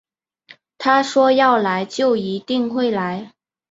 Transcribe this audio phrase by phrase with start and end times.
[0.79, 3.33] 他说要来就一定会来